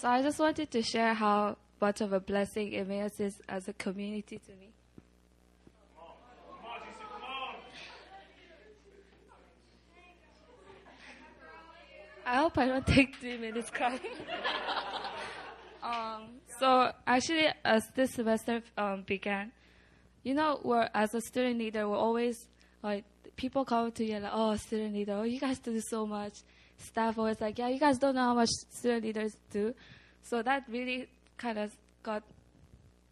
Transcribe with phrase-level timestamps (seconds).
[0.00, 3.74] So I just wanted to share how much of a blessing Emmaus is as a
[3.74, 4.70] community to me.
[12.24, 14.00] I hope I don't take three minutes crying.
[15.82, 19.52] um, so actually, as this semester um, began,
[20.22, 22.48] you know, we're as a student leader, we're always
[22.82, 23.04] like
[23.36, 26.38] people come to you like, "Oh, student leader, oh, you guys do so much."
[26.80, 29.74] Staff always like, "Yeah, you guys don't know how much student leaders do."
[30.22, 32.22] So that really kind of got,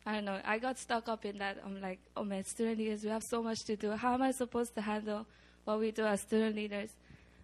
[0.05, 1.59] I don't know, I got stuck up in that.
[1.65, 3.93] I'm like, "Oh man, student leaders, we have so much to do.
[3.93, 5.27] How am I supposed to handle
[5.65, 6.91] what we do as student leaders?"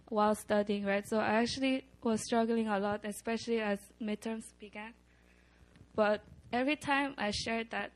[0.09, 1.07] while studying, right?
[1.07, 4.93] So I actually was struggling a lot, especially as midterms began.
[5.95, 6.21] But
[6.51, 7.91] every time I shared that,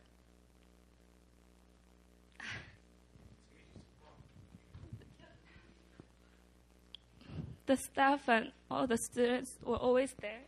[7.69, 10.41] the staff and all the students were always there.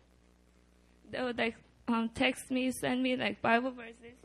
[1.12, 1.56] They would like
[1.88, 4.18] um, text me, send me like Bible verses.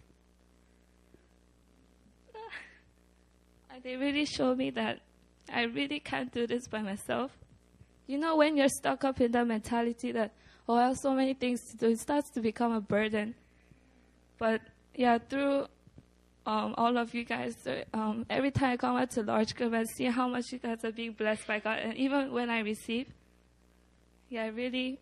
[3.71, 5.01] and they really showed me that
[5.53, 7.33] I really can't do this by myself.
[8.07, 10.33] You know, when you're stuck up in that mentality that,
[10.67, 13.35] oh, I have so many things to do, it starts to become a burden.
[14.39, 14.63] But
[14.95, 15.67] yeah, through
[16.47, 17.57] um, all of you guys,
[17.93, 20.85] um, every time I come out to large group and see how much you guys
[20.85, 23.09] are being blessed by God, and even when I receive,
[24.29, 25.01] yeah, really,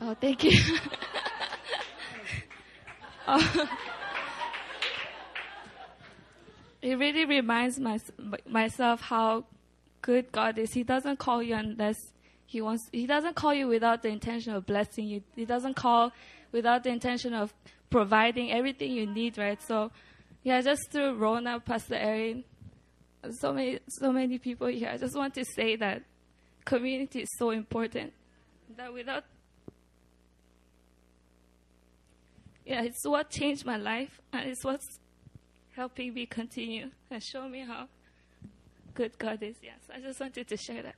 [0.00, 0.60] oh, thank you.
[3.28, 3.68] oh,
[6.82, 7.98] it really reminds my,
[8.46, 9.44] myself how
[10.02, 10.72] good God is.
[10.72, 12.12] He doesn't call you unless
[12.46, 12.88] he wants.
[12.92, 15.22] He doesn't call you without the intention of blessing you.
[15.34, 16.12] He doesn't call
[16.52, 17.52] without the intention of
[17.90, 19.38] providing everything you need.
[19.38, 19.60] Right.
[19.62, 19.90] So,
[20.48, 22.42] yeah, just through Rona, Pastor Erin,
[23.38, 24.88] so many, so many people here.
[24.88, 26.04] I just want to say that
[26.64, 28.14] community is so important.
[28.74, 29.24] That without
[32.64, 34.86] yeah, it's what changed my life, and it's what's
[35.76, 37.88] helping me continue and show me how
[38.94, 39.56] good God is.
[39.62, 40.96] Yes, I just wanted to share that.